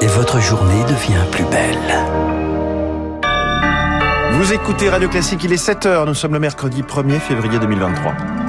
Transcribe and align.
et 0.00 0.06
votre 0.06 0.40
journée 0.40 0.82
devient 0.84 1.24
plus 1.30 1.44
belle. 1.44 1.76
Vous 4.32 4.52
écoutez 4.52 4.88
Radio 4.88 5.08
Classique, 5.08 5.44
il 5.44 5.52
est 5.52 5.62
7h, 5.62 6.06
nous 6.06 6.14
sommes 6.14 6.32
le 6.32 6.38
mercredi 6.38 6.82
1er 6.82 7.18
février 7.18 7.58
2023. 7.58 8.39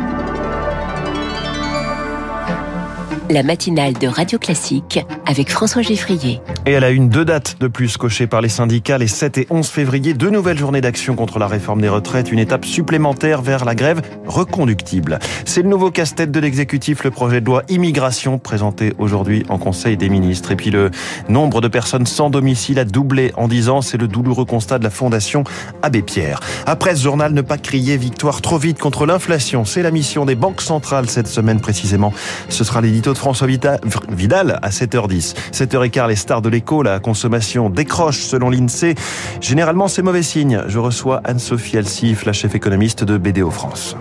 La 3.31 3.44
matinale 3.44 3.94
de 3.94 4.07
Radio 4.07 4.38
Classique 4.38 4.99
avec 5.25 5.49
François 5.49 5.82
Geffrier. 5.82 6.41
Et 6.66 6.71
elle 6.71 6.84
a 6.84 6.89
une 6.89 7.07
deux 7.07 7.23
dates 7.23 7.57
de 7.59 7.68
plus 7.68 7.96
cochées 7.96 8.27
par 8.27 8.41
les 8.41 8.50
syndicats 8.50 8.97
les 8.97 9.07
7 9.07 9.38
et 9.38 9.47
11 9.50 9.68
février, 9.68 10.14
deux 10.14 10.29
nouvelles 10.29 10.57
journées 10.57 10.82
d'action 10.82 11.15
contre 11.15 11.39
la 11.39 11.47
réforme 11.47 11.82
des 11.82 11.88
retraites, 11.88 12.32
une 12.32 12.39
étape 12.39 12.65
supplémentaire 12.65 13.41
vers 13.41 13.64
la 13.64 13.73
grève 13.73 14.02
reconductible. 14.28 15.20
C'est 15.46 15.61
le 15.61 15.70
nouveau 15.70 15.91
casse-tête 15.91 16.32
de 16.32 16.39
l'exécutif, 16.39 17.04
le 17.04 17.11
projet 17.11 17.39
de 17.39 17.46
loi 17.46 17.64
immigration 17.70 18.38
présenté 18.38 18.93
aujourd'hui 18.97 19.43
en 19.50 19.57
Conseil 19.57 19.95
des 19.95 20.09
ministres. 20.09 20.52
Et 20.52 20.55
puis 20.57 20.70
le 20.70 20.91
nombre 21.29 21.61
de 21.61 21.70
personnes 21.70 22.06
sans 22.06 22.29
domicile 22.29 22.79
a 22.79 22.86
doublé 22.86 23.32
en 23.37 23.48
10 23.48 23.70
ans, 23.70 23.82
c'est 23.82 23.98
le 23.98 24.07
douloureux 24.07 24.45
constat 24.45 24.78
de 24.78 24.84
la 24.84 24.89
Fondation 24.89 25.45
Abbé 25.82 26.01
Pierre. 26.01 26.42
Après 26.65 26.95
ce 26.95 27.04
journal, 27.04 27.34
ne 27.34 27.42
pas 27.42 27.57
crier 27.57 27.95
victoire 27.95 28.42
trop 28.42 28.57
vite 28.57 28.79
contre 28.79 29.06
l'inflation, 29.06 29.64
c'est 29.64 29.84
la 29.84 29.92
mission 29.92 30.25
des 30.25 30.36
banques 30.36 30.61
centrales 30.61 31.09
cette 31.09 31.28
semaine 31.28 31.61
précisément. 31.61 32.14
Ce 32.50 32.66
sera 32.66 32.81
l'édito 32.81 33.14
de 33.14 33.20
François 33.22 33.45
Vidal 33.45 34.59
à 34.64 34.70
7h10. 34.70 35.36
7h15, 35.53 36.08
les 36.08 36.16
stars 36.16 36.42
de 36.42 36.50
l'écho, 36.50 36.81
la 36.81 37.00
consommation 37.00 37.70
décroche 37.70 38.17
selon 38.17 38.50
l'INSEE. 38.50 38.95
Généralement, 39.39 39.88
c'est 39.88 40.02
mauvais 40.02 40.23
signe. 40.23 40.64
Je 40.66 40.80
reçois 40.80 41.22
Anne-Sophie 41.23 41.78
Alsif, 41.78 42.26
la 42.26 42.34
chef 42.34 42.56
économiste 42.56 43.03
de 43.03 43.20
BDO 43.20 43.52
France. 43.52 43.95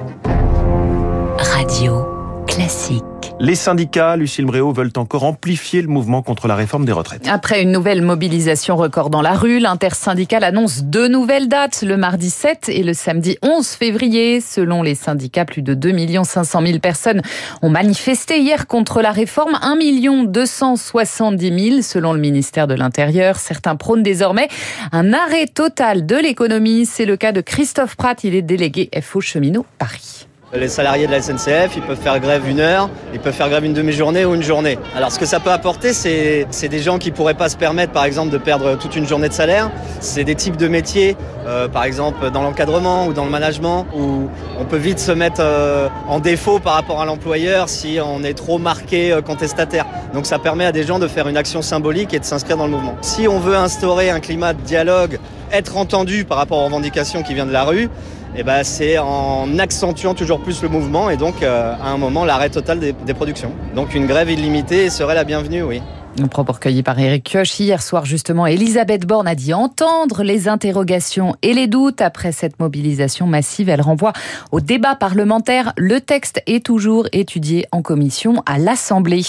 Radio 1.39 2.07
classique. 2.47 3.10
Les 3.43 3.55
syndicats, 3.55 4.17
Lucille 4.17 4.45
Bréau, 4.45 4.71
veulent 4.71 4.93
encore 4.97 5.25
amplifier 5.25 5.81
le 5.81 5.89
mouvement 5.89 6.21
contre 6.21 6.47
la 6.47 6.55
réforme 6.55 6.85
des 6.85 6.93
retraites. 6.93 7.27
Après 7.27 7.63
une 7.63 7.73
nouvelle 7.73 8.03
mobilisation 8.03 8.77
record 8.77 9.09
dans 9.09 9.23
la 9.23 9.33
rue, 9.33 9.61
l'intersyndicale 9.61 10.45
annonce 10.45 10.83
deux 10.83 11.09
nouvelles 11.09 11.49
dates, 11.49 11.81
le 11.81 11.97
mardi 11.97 12.29
7 12.29 12.69
et 12.69 12.83
le 12.83 12.93
samedi 12.93 13.39
11 13.41 13.67
février. 13.67 14.43
Selon 14.43 14.83
les 14.83 14.95
syndicats, 14.95 15.47
plus 15.47 15.63
de 15.63 15.73
2 15.73 16.23
500 16.23 16.67
000 16.67 16.79
personnes 16.81 17.23
ont 17.63 17.71
manifesté 17.71 18.41
hier 18.41 18.67
contre 18.67 19.01
la 19.01 19.11
réforme, 19.11 19.59
1 19.63 20.25
270 20.25 21.71
000 21.71 21.81
selon 21.81 22.13
le 22.13 22.21
ministère 22.21 22.67
de 22.67 22.75
l'Intérieur. 22.75 23.37
Certains 23.37 23.75
prônent 23.75 24.03
désormais 24.03 24.49
un 24.93 25.15
arrêt 25.15 25.47
total 25.47 26.05
de 26.05 26.17
l'économie. 26.17 26.85
C'est 26.85 27.07
le 27.07 27.17
cas 27.17 27.33
de 27.33 27.41
Christophe 27.41 27.97
Pratt, 27.97 28.23
il 28.23 28.35
est 28.35 28.43
délégué 28.43 28.91
FO 29.01 29.23
Cheminot 29.23 29.65
Paris. 29.79 30.27
Les 30.53 30.67
salariés 30.67 31.07
de 31.07 31.13
la 31.13 31.23
SNCF, 31.23 31.77
ils 31.77 31.83
peuvent 31.83 32.01
faire 32.01 32.19
grève 32.19 32.49
une 32.49 32.59
heure, 32.59 32.91
ils 33.15 33.21
peuvent 33.21 33.33
faire 33.33 33.49
grève 33.49 33.65
une 33.65 33.73
demi-journée 33.73 34.25
ou 34.25 34.35
une 34.35 34.43
journée. 34.43 34.81
Alors 34.97 35.13
ce 35.13 35.19
que 35.21 35.25
ça 35.25 35.39
peut 35.39 35.53
apporter, 35.53 35.93
c'est 35.93 36.69
des 36.69 36.79
gens 36.81 36.99
qui 36.99 37.13
pourraient 37.13 37.35
pas 37.35 37.49
se 37.49 37.57
permettre, 37.57 37.93
par 37.93 38.05
exemple, 38.05 38.33
de 38.33 38.39
perdre 38.39 38.77
toute 38.77 38.97
une 38.97 39.07
journée 39.07 39.29
de 39.29 39.33
salaire. 39.33 39.71
C'est 40.01 40.25
des 40.25 40.35
types 40.35 40.57
de 40.57 40.67
métiers, 40.67 41.17
euh, 41.47 41.69
par 41.69 41.85
exemple 41.85 42.33
dans 42.33 42.43
l'encadrement 42.43 43.07
ou 43.07 43.13
dans 43.13 43.25
le 43.25 43.31
management, 43.31 43.87
où 43.95 44.29
on 44.59 44.65
peut 44.65 44.77
vite 44.77 44.99
se 44.99 45.13
mettre 45.13 45.41
euh, 45.41 45.89
en 46.09 46.19
défaut 46.19 46.59
par 46.59 46.75
rapport 46.75 47.01
à 47.01 47.05
l'employeur 47.05 47.69
si 47.69 48.01
on 48.05 48.25
est 48.25 48.35
trop 48.35 48.59
marqué 48.59 49.13
euh, 49.13 49.23
contestataire. 49.23 49.87
Donc 50.15 50.27
ça 50.27 50.41
permet 50.41 50.65
à 50.65 50.73
des 50.73 50.83
gens 50.83 50.99
de 50.99 51.07
faire 51.07 51.29
une 51.29 51.37
action 51.37 51.63
symbolique 51.63 52.13
et 52.13 52.19
de 52.19 52.25
s'inscrire 52.25 52.57
dans 52.57 52.67
le 52.67 52.73
mouvement. 52.73 52.97
Si 53.03 53.29
on 53.29 53.39
veut 53.39 53.55
instaurer 53.55 54.11
un 54.11 54.19
climat 54.19 54.53
de 54.53 54.63
dialogue, 54.63 55.21
être 55.53 55.77
entendu 55.77 56.25
par 56.25 56.39
rapport 56.39 56.59
aux 56.59 56.65
revendications 56.65 57.23
qui 57.23 57.35
viennent 57.35 57.49
de 57.49 57.53
la 57.53 57.65
rue, 57.65 57.89
eh 58.37 58.43
ben, 58.43 58.63
c'est 58.63 58.99
en 58.99 59.59
accentuant 59.59 60.15
toujours 60.15 60.41
plus 60.41 60.63
le 60.63 60.69
mouvement 60.69 61.11
et 61.11 61.17
donc 61.17 61.43
euh, 61.43 61.75
à 61.83 61.89
un 61.89 61.99
moment 61.99 62.25
l'arrêt 62.25 62.51
total 62.51 62.79
des, 62.79 62.93
des 62.93 63.15
productions. 63.15 63.53
Donc 63.75 63.95
une 63.95 64.07
grève 64.07 64.31
illimitée 64.31 64.91
serait 64.91 65.15
la 65.15 65.25
bienvenue, 65.25 65.63
oui. 65.63 65.83
Un 66.19 66.27
propos 66.27 66.53
recueilli 66.55 66.83
par 66.83 66.99
Eric 66.99 67.25
Kioch. 67.25 67.61
Hier 67.61 67.81
soir, 67.81 68.05
justement, 68.05 68.47
Elisabeth 68.47 69.07
Borne 69.07 69.29
a 69.29 69.37
dit 69.37 69.55
entendre 69.55 70.25
les 70.25 70.49
interrogations 70.49 71.37
et 71.41 71.55
les 71.55 71.69
doutes 71.69 72.01
après 72.01 72.33
cette 72.33 72.59
mobilisation 72.59 73.27
massive. 73.27 73.69
Elle 73.69 73.81
renvoie 73.81 74.13
au 74.51 74.61
débat 74.61 74.97
parlementaire. 74.97 75.73
Le 75.77 76.01
texte 76.01 76.43
est 76.47 76.67
toujours 76.67 77.07
étudié 77.13 77.67
en 77.71 77.81
commission 77.81 78.43
à 78.45 78.59
l'Assemblée. 78.59 79.23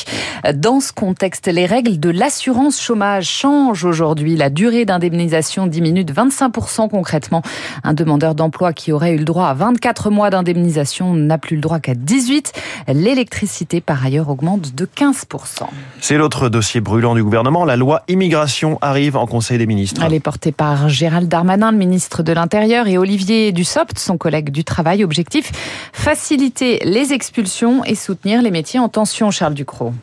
Dans 0.56 0.80
ce 0.80 0.92
contexte, 0.92 1.48
les 1.48 1.68
règles 1.68 2.00
de 2.00 2.10
l'assurance 2.10 2.82
chômage 2.82 3.28
changent 3.28 3.86
aujourd'hui. 3.86 4.36
La 4.36 4.50
durée 4.50 4.84
d'indemnisation 4.84 5.68
diminue 5.68 6.04
de 6.04 6.14
25% 6.14 6.90
concrètement. 6.90 7.44
Un 7.84 7.94
demandeur 7.94 8.34
d'emploi 8.34 8.74
qui 8.74 8.92
aurait 8.92 9.14
eu 9.14 9.18
le 9.18 9.26
droit 9.26 9.48
à 9.48 9.54
24 9.54 10.10
mois 10.10 10.32
d'indemnisation 10.32 11.14
n'a 11.14 11.38
plus 11.38 11.58
le 11.58 11.62
droit 11.62 11.80
qu'à 11.80 11.94
18. 11.94 12.54
L'électricité, 12.88 13.82
par 13.82 14.04
ailleurs, 14.04 14.30
augmente 14.30 14.74
de 14.74 14.86
15%. 14.86 15.68
C'est 16.02 16.18
l'autre 16.18 16.50
dossier 16.50 16.71
brûlant 16.80 17.16
du 17.16 17.24
gouvernement. 17.24 17.66
La 17.66 17.76
loi 17.76 18.04
immigration 18.08 18.78
arrive 18.82 19.18
en 19.18 19.28
Conseil 19.28 19.58
des 19.58 19.66
ministres. 19.66 20.02
Elle 20.06 20.14
est 20.14 20.20
portée 20.20 20.52
par 20.52 20.90
Gérald 20.90 21.28
Darmanin, 21.28 21.72
le 21.72 21.78
ministre 21.78 22.24
de 22.24 22.32
l'Intérieur, 22.32 22.88
et 22.88 22.98
Olivier 22.98 23.52
Dussopt, 23.52 24.00
son 24.00 24.18
collègue 24.18 24.50
du 24.52 24.64
travail. 24.64 25.04
Objectif, 25.04 25.52
faciliter 25.94 26.80
les 26.84 27.14
expulsions 27.14 27.84
et 27.84 27.96
soutenir 27.96 28.42
les 28.42 28.52
métiers 28.52 28.80
en 28.80 28.90
tension, 28.90 29.32
Charles 29.32 29.54
Ducrot. 29.54 29.94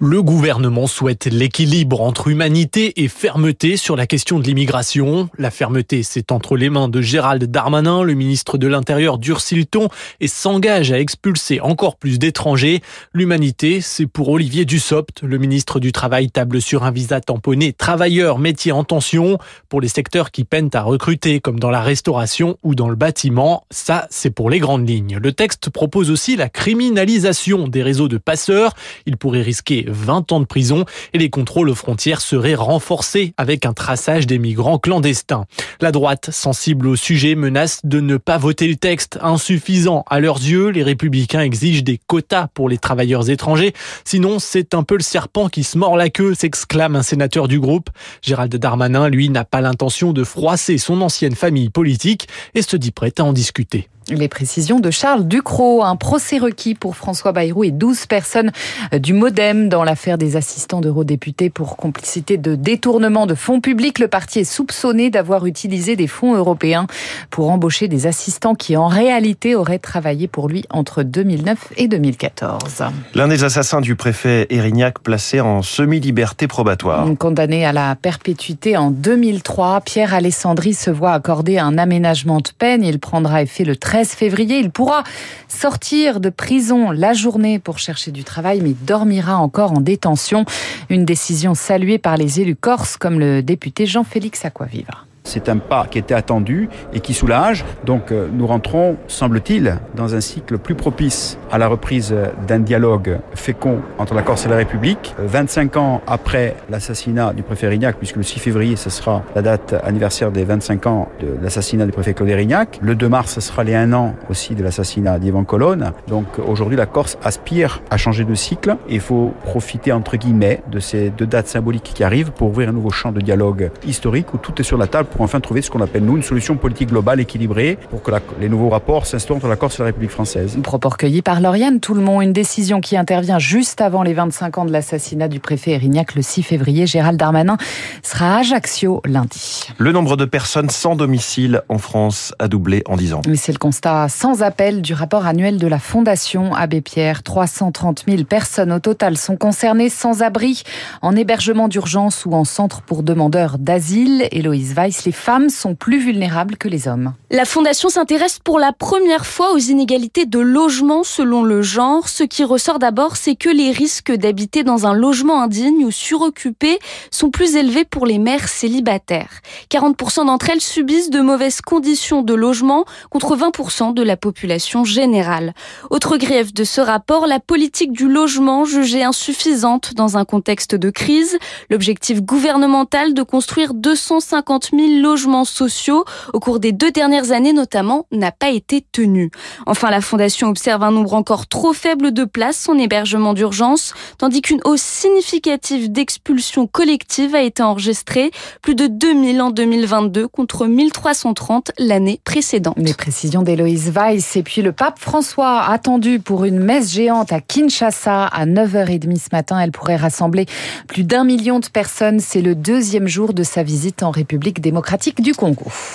Le 0.00 0.22
gouvernement 0.22 0.86
souhaite 0.86 1.26
l'équilibre 1.26 2.02
entre 2.02 2.28
humanité 2.28 3.02
et 3.02 3.08
fermeté 3.08 3.76
sur 3.76 3.96
la 3.96 4.06
question 4.06 4.38
de 4.38 4.44
l'immigration. 4.44 5.28
La 5.38 5.50
fermeté, 5.50 6.04
c'est 6.04 6.30
entre 6.30 6.56
les 6.56 6.70
mains 6.70 6.88
de 6.88 7.00
Gérald 7.00 7.42
Darmanin, 7.42 8.04
le 8.04 8.14
ministre 8.14 8.58
de 8.58 8.68
l'Intérieur 8.68 9.18
durcit 9.18 9.56
le 9.56 9.64
ton 9.64 9.88
et 10.20 10.28
s'engage 10.28 10.92
à 10.92 11.00
expulser 11.00 11.60
encore 11.60 11.96
plus 11.96 12.20
d'étrangers. 12.20 12.80
L'humanité, 13.12 13.80
c'est 13.80 14.06
pour 14.06 14.28
Olivier 14.28 14.64
Dussopt, 14.64 15.22
le 15.24 15.36
ministre 15.36 15.80
du 15.80 15.90
Travail 15.90 16.30
table 16.30 16.62
sur 16.62 16.84
un 16.84 16.92
visa 16.92 17.20
tamponné 17.20 17.72
travailleurs 17.72 18.38
métiers 18.38 18.70
en 18.70 18.84
tension 18.84 19.38
pour 19.68 19.80
les 19.80 19.88
secteurs 19.88 20.30
qui 20.30 20.44
peinent 20.44 20.70
à 20.74 20.82
recruter 20.82 21.40
comme 21.40 21.58
dans 21.58 21.70
la 21.70 21.80
restauration 21.80 22.56
ou 22.62 22.76
dans 22.76 22.88
le 22.88 22.94
bâtiment. 22.94 23.64
Ça, 23.72 24.06
c'est 24.10 24.30
pour 24.30 24.48
les 24.48 24.60
grandes 24.60 24.88
lignes. 24.88 25.18
Le 25.20 25.32
texte 25.32 25.70
propose 25.70 26.12
aussi 26.12 26.36
la 26.36 26.48
criminalisation 26.48 27.66
des 27.66 27.82
réseaux 27.82 28.06
de 28.06 28.18
passeurs. 28.18 28.74
Il 29.04 29.16
pourrait 29.16 29.42
risquer 29.42 29.87
20 29.88 30.32
ans 30.32 30.40
de 30.40 30.44
prison 30.44 30.84
et 31.12 31.18
les 31.18 31.30
contrôles 31.30 31.68
aux 31.68 31.74
frontières 31.74 32.20
seraient 32.20 32.54
renforcés 32.54 33.34
avec 33.36 33.66
un 33.66 33.72
traçage 33.72 34.26
des 34.26 34.38
migrants 34.38 34.78
clandestins. 34.78 35.44
La 35.80 35.92
droite, 35.92 36.30
sensible 36.30 36.86
au 36.86 36.96
sujet, 36.96 37.34
menace 37.34 37.80
de 37.84 38.00
ne 38.00 38.16
pas 38.16 38.38
voter 38.38 38.68
le 38.68 38.76
texte 38.76 39.18
insuffisant. 39.22 40.04
À 40.08 40.20
leurs 40.20 40.38
yeux, 40.38 40.68
les 40.68 40.82
républicains 40.82 41.40
exigent 41.40 41.82
des 41.82 41.98
quotas 42.06 42.48
pour 42.54 42.68
les 42.68 42.78
travailleurs 42.78 43.30
étrangers. 43.30 43.72
Sinon, 44.04 44.38
c'est 44.38 44.74
un 44.74 44.82
peu 44.82 44.96
le 44.96 45.02
serpent 45.02 45.48
qui 45.48 45.64
se 45.64 45.78
mord 45.78 45.96
la 45.96 46.10
queue, 46.10 46.34
s'exclame 46.34 46.96
un 46.96 47.02
sénateur 47.02 47.48
du 47.48 47.60
groupe. 47.60 47.90
Gérald 48.22 48.54
Darmanin, 48.54 49.08
lui, 49.08 49.28
n'a 49.28 49.44
pas 49.44 49.60
l'intention 49.60 50.12
de 50.12 50.24
froisser 50.24 50.78
son 50.78 51.00
ancienne 51.00 51.34
famille 51.34 51.70
politique 51.70 52.28
et 52.54 52.62
se 52.62 52.76
dit 52.76 52.90
prêt 52.90 53.12
à 53.18 53.24
en 53.24 53.32
discuter. 53.32 53.88
Les 54.10 54.28
précisions 54.28 54.80
de 54.80 54.90
Charles 54.90 55.28
Ducrot. 55.28 55.82
Un 55.82 55.96
procès 55.96 56.38
requis 56.38 56.74
pour 56.74 56.96
François 56.96 57.32
Bayrou 57.32 57.64
et 57.64 57.70
12 57.70 58.06
personnes 58.06 58.52
du 58.92 59.12
Modem 59.12 59.68
dans 59.68 59.84
l'affaire 59.84 60.16
des 60.16 60.36
assistants 60.36 60.80
d'eurodéputés 60.80 61.50
pour 61.50 61.76
complicité 61.76 62.38
de 62.38 62.54
détournement 62.54 63.26
de 63.26 63.34
fonds 63.34 63.60
publics. 63.60 63.98
Le 63.98 64.08
parti 64.08 64.38
est 64.38 64.44
soupçonné 64.44 65.10
d'avoir 65.10 65.44
utilisé 65.44 65.94
des 65.94 66.06
fonds 66.06 66.34
européens 66.34 66.86
pour 67.28 67.50
embaucher 67.50 67.86
des 67.86 68.06
assistants 68.06 68.54
qui 68.54 68.78
en 68.78 68.86
réalité 68.86 69.54
auraient 69.54 69.78
travaillé 69.78 70.26
pour 70.26 70.48
lui 70.48 70.64
entre 70.70 71.02
2009 71.02 71.74
et 71.76 71.86
2014. 71.86 72.84
L'un 73.14 73.28
des 73.28 73.44
assassins 73.44 73.82
du 73.82 73.94
préfet 73.94 74.46
Erignac 74.48 75.00
placé 75.00 75.40
en 75.40 75.60
semi-liberté 75.60 76.46
probatoire. 76.46 77.06
Condamné 77.18 77.66
à 77.66 77.74
la 77.74 77.94
perpétuité 77.94 78.78
en 78.78 78.90
2003, 78.90 79.82
Pierre 79.82 80.14
Alessandri 80.14 80.72
se 80.72 80.90
voit 80.90 81.12
accorder 81.12 81.58
un 81.58 81.76
aménagement 81.76 82.38
de 82.38 82.50
peine. 82.58 82.82
Il 82.82 83.00
prendra 83.00 83.42
effet 83.42 83.64
le 83.64 83.76
13 83.76 83.97
février. 84.04 84.58
Il 84.58 84.70
pourra 84.70 85.04
sortir 85.48 86.20
de 86.20 86.30
prison 86.30 86.90
la 86.90 87.12
journée 87.12 87.58
pour 87.58 87.78
chercher 87.78 88.10
du 88.10 88.24
travail, 88.24 88.60
mais 88.60 88.74
dormira 88.80 89.38
encore 89.38 89.72
en 89.72 89.80
détention. 89.80 90.44
Une 90.90 91.04
décision 91.04 91.54
saluée 91.54 91.98
par 91.98 92.16
les 92.16 92.40
élus 92.40 92.56
corses 92.56 92.96
comme 92.96 93.18
le 93.18 93.42
député 93.42 93.86
Jean-Félix 93.86 94.44
Aquavivre. 94.44 95.07
C'est 95.28 95.48
un 95.48 95.58
pas 95.58 95.86
qui 95.90 95.98
était 95.98 96.14
attendu 96.14 96.68
et 96.92 97.00
qui 97.00 97.14
soulage. 97.14 97.64
Donc 97.84 98.12
euh, 98.12 98.28
nous 98.32 98.46
rentrons, 98.46 98.96
semble-t-il, 99.06 99.78
dans 99.94 100.14
un 100.14 100.20
cycle 100.20 100.58
plus 100.58 100.74
propice 100.74 101.38
à 101.50 101.58
la 101.58 101.68
reprise 101.68 102.14
d'un 102.46 102.60
dialogue 102.60 103.18
fécond 103.34 103.80
entre 103.98 104.14
la 104.14 104.22
Corse 104.22 104.46
et 104.46 104.48
la 104.48 104.56
République. 104.56 105.14
25 105.18 105.76
euh, 105.76 105.80
ans 105.80 106.02
après 106.06 106.56
l'assassinat 106.70 107.32
du 107.34 107.42
préfet 107.42 107.68
Rignac, 107.68 107.96
puisque 107.96 108.16
le 108.16 108.22
6 108.22 108.40
février, 108.40 108.76
ce 108.76 108.90
sera 108.90 109.22
la 109.34 109.42
date 109.42 109.74
anniversaire 109.84 110.30
des 110.30 110.44
25 110.44 110.86
ans 110.86 111.08
de 111.20 111.28
l'assassinat 111.42 111.84
du 111.84 111.92
préfet 111.92 112.14
Claude 112.14 112.30
Rignac. 112.30 112.78
Le 112.80 112.94
2 112.94 113.08
mars, 113.08 113.34
ce 113.34 113.40
sera 113.40 113.64
les 113.64 113.74
1 113.74 113.92
an 113.92 114.14
aussi 114.30 114.54
de 114.54 114.62
l'assassinat 114.62 115.18
d'Ivan 115.18 115.44
Colonne. 115.44 115.92
Donc 116.08 116.26
aujourd'hui, 116.38 116.76
la 116.76 116.86
Corse 116.86 117.18
aspire 117.22 117.82
à 117.90 117.96
changer 117.96 118.24
de 118.24 118.34
cycle. 118.34 118.76
Il 118.88 119.00
faut 119.00 119.34
profiter, 119.44 119.92
entre 119.92 120.16
guillemets, 120.16 120.62
de 120.70 120.80
ces 120.80 121.10
deux 121.10 121.26
dates 121.26 121.48
symboliques 121.48 121.92
qui 121.94 122.04
arrivent 122.04 122.32
pour 122.32 122.48
ouvrir 122.48 122.70
un 122.70 122.72
nouveau 122.72 122.90
champ 122.90 123.12
de 123.12 123.20
dialogue 123.20 123.70
historique 123.86 124.32
où 124.34 124.38
tout 124.38 124.60
est 124.60 124.64
sur 124.64 124.78
la 124.78 124.86
table 124.86 125.08
enfin 125.24 125.40
trouver 125.40 125.62
ce 125.62 125.70
qu'on 125.70 125.80
appelle, 125.80 126.04
nous, 126.04 126.16
une 126.16 126.22
solution 126.22 126.56
politique 126.56 126.90
globale 126.90 127.20
équilibrée 127.20 127.78
pour 127.90 128.02
que 128.02 128.10
la, 128.10 128.20
les 128.40 128.48
nouveaux 128.48 128.68
rapports 128.68 129.06
s'instaurent 129.06 129.36
entre 129.36 129.48
la 129.48 129.56
Corse 129.56 129.76
et 129.76 129.82
la 129.82 129.86
République 129.86 130.10
française. 130.10 130.58
Propos 130.62 130.90
recueillis 130.90 131.22
par 131.22 131.40
Lauriane 131.40 131.80
Tout-le-Monde, 131.80 132.22
une 132.22 132.32
décision 132.32 132.80
qui 132.80 132.96
intervient 132.96 133.38
juste 133.38 133.80
avant 133.80 134.02
les 134.02 134.14
25 134.14 134.58
ans 134.58 134.64
de 134.64 134.72
l'assassinat 134.72 135.28
du 135.28 135.40
préfet 135.40 135.72
Erignac 135.72 136.14
le 136.14 136.22
6 136.22 136.42
février. 136.42 136.86
Gérald 136.86 137.18
Darmanin 137.18 137.56
sera 138.02 138.36
à 138.36 138.38
Ajaccio 138.38 139.00
lundi. 139.04 139.68
Le 139.78 139.92
nombre 139.92 140.16
de 140.16 140.24
personnes 140.24 140.70
sans 140.70 140.96
domicile 140.96 141.62
en 141.68 141.78
France 141.78 142.34
a 142.38 142.48
doublé 142.48 142.82
en 142.86 142.96
10 142.96 143.14
ans. 143.14 143.22
Mais 143.26 143.36
c'est 143.36 143.52
le 143.52 143.58
constat 143.58 144.08
sans 144.08 144.42
appel 144.42 144.82
du 144.82 144.94
rapport 144.94 145.26
annuel 145.26 145.58
de 145.58 145.66
la 145.66 145.78
Fondation 145.78 146.54
Abbé 146.54 146.80
Pierre. 146.80 147.22
330 147.22 148.04
000 148.08 148.24
personnes 148.24 148.72
au 148.72 148.78
total 148.78 149.16
sont 149.16 149.36
concernées 149.36 149.88
sans 149.88 150.22
abri, 150.22 150.62
en 151.02 151.16
hébergement 151.16 151.68
d'urgence 151.68 152.26
ou 152.26 152.34
en 152.34 152.44
centre 152.44 152.82
pour 152.82 153.02
demandeurs 153.02 153.58
d'asile. 153.58 154.28
Héloïse 154.30 154.74
Weiss, 154.74 155.07
les 155.08 155.12
femmes 155.12 155.48
sont 155.48 155.74
plus 155.74 156.00
vulnérables 156.00 156.58
que 156.58 156.68
les 156.68 156.86
hommes. 156.86 157.14
La 157.30 157.46
Fondation 157.46 157.88
s'intéresse 157.88 158.38
pour 158.44 158.58
la 158.58 158.74
première 158.74 159.24
fois 159.24 159.54
aux 159.54 159.58
inégalités 159.58 160.26
de 160.26 160.38
logement 160.38 161.02
selon 161.02 161.42
le 161.42 161.62
genre. 161.62 162.10
Ce 162.10 162.24
qui 162.24 162.44
ressort 162.44 162.78
d'abord, 162.78 163.16
c'est 163.16 163.34
que 163.34 163.48
les 163.48 163.70
risques 163.70 164.12
d'habiter 164.12 164.64
dans 164.64 164.86
un 164.86 164.92
logement 164.92 165.40
indigne 165.40 165.86
ou 165.86 165.90
suroccupé 165.90 166.78
sont 167.10 167.30
plus 167.30 167.56
élevés 167.56 167.86
pour 167.86 168.04
les 168.04 168.18
mères 168.18 168.50
célibataires. 168.50 169.40
40% 169.70 170.26
d'entre 170.26 170.50
elles 170.50 170.60
subissent 170.60 171.08
de 171.08 171.22
mauvaises 171.22 171.62
conditions 171.62 172.20
de 172.20 172.34
logement 172.34 172.84
contre 173.08 173.34
20% 173.34 173.94
de 173.94 174.02
la 174.02 174.18
population 174.18 174.84
générale. 174.84 175.54
Autre 175.88 176.18
grief 176.18 176.52
de 176.52 176.64
ce 176.64 176.82
rapport, 176.82 177.26
la 177.26 177.40
politique 177.40 177.92
du 177.92 178.10
logement 178.10 178.66
jugée 178.66 179.04
insuffisante 179.04 179.94
dans 179.94 180.18
un 180.18 180.26
contexte 180.26 180.74
de 180.74 180.90
crise. 180.90 181.38
L'objectif 181.70 182.20
gouvernemental 182.20 183.14
de 183.14 183.22
construire 183.22 183.72
250 183.72 184.72
000 184.76 184.87
logements 184.88 185.44
sociaux 185.44 186.04
au 186.32 186.40
cours 186.40 186.60
des 186.60 186.72
deux 186.72 186.90
dernières 186.90 187.32
années 187.32 187.52
notamment 187.52 188.06
n'a 188.10 188.32
pas 188.32 188.50
été 188.50 188.84
tenu. 188.92 189.30
Enfin, 189.66 189.90
la 189.90 190.00
Fondation 190.00 190.48
observe 190.48 190.82
un 190.82 190.90
nombre 190.90 191.14
encore 191.14 191.46
trop 191.46 191.72
faible 191.72 192.12
de 192.12 192.24
places 192.24 192.68
en 192.68 192.78
hébergement 192.78 193.34
d'urgence, 193.34 193.94
tandis 194.18 194.42
qu'une 194.42 194.60
hausse 194.64 194.82
significative 194.82 195.92
d'expulsions 195.92 196.66
collectives 196.66 197.34
a 197.34 197.42
été 197.42 197.62
enregistrée, 197.62 198.30
plus 198.62 198.74
de 198.74 198.86
2000 198.86 199.42
en 199.42 199.50
2022 199.50 200.28
contre 200.28 200.66
1330 200.66 201.72
l'année 201.78 202.20
précédente. 202.24 202.74
Les 202.78 202.94
précisions 202.94 203.42
d'Héloïse 203.42 203.90
Weiss 203.90 204.36
et 204.36 204.42
puis 204.42 204.62
le 204.62 204.72
pape 204.72 204.98
François 204.98 205.62
attendu 205.62 206.18
pour 206.18 206.44
une 206.44 206.58
messe 206.58 206.92
géante 206.92 207.32
à 207.32 207.40
Kinshasa 207.40 208.26
à 208.26 208.46
9h30 208.46 209.18
ce 209.18 209.28
matin. 209.32 209.58
Elle 209.60 209.72
pourrait 209.72 209.96
rassembler 209.96 210.46
plus 210.86 211.04
d'un 211.04 211.24
million 211.24 211.60
de 211.60 211.66
personnes. 211.66 212.20
C'est 212.20 212.42
le 212.42 212.54
deuxième 212.54 213.08
jour 213.08 213.32
de 213.32 213.42
sa 213.42 213.62
visite 213.62 214.02
en 214.02 214.10
République 214.10 214.60
démocratique 214.60 214.77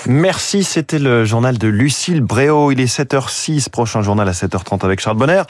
Merci, 0.08 0.64
c'était 0.64 1.00
le 1.00 1.26
journal 1.26 1.58
de 1.58 1.68
Lucille 1.68 2.22
Bréau. 2.22 2.72
Il 2.72 2.80
est 2.80 2.86
7h06, 2.86 3.70
prochain 3.70 4.02
journal 4.02 4.28
à 4.28 4.32
7h30 4.32 4.84
avec 4.84 5.00
Charles 5.00 5.18
Bonner. 5.18 5.44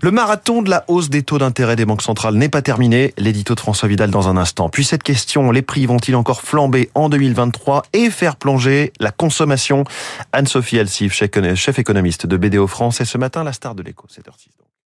Le 0.00 0.10
marathon 0.10 0.62
de 0.62 0.70
la 0.70 0.84
hausse 0.88 1.10
des 1.10 1.22
taux 1.22 1.38
d'intérêt 1.38 1.76
des 1.76 1.84
banques 1.84 2.02
centrales 2.02 2.34
n'est 2.34 2.48
pas 2.48 2.62
terminé. 2.62 3.14
L'édito 3.18 3.54
de 3.54 3.60
François 3.60 3.88
Vidal 3.88 4.10
dans 4.10 4.28
un 4.28 4.36
instant. 4.36 4.68
Puis 4.68 4.84
cette 4.84 5.02
question, 5.02 5.50
les 5.50 5.62
prix 5.62 5.86
vont-ils 5.86 6.16
encore 6.16 6.42
flamber 6.42 6.90
en 6.94 7.08
2023 7.08 7.82
et 7.92 8.10
faire 8.10 8.36
plonger 8.36 8.92
la 9.00 9.10
consommation? 9.10 9.84
Anne-Sophie 10.32 10.78
Alsif, 10.78 11.12
chef 11.12 11.78
économiste 11.78 12.26
de 12.26 12.36
BDO 12.36 12.66
France, 12.66 13.00
et 13.00 13.04
ce 13.04 13.18
matin 13.18 13.44
la 13.44 13.52
star 13.52 13.74
de 13.74 13.82
l'écho, 13.82 14.06
7h06. 14.08 14.70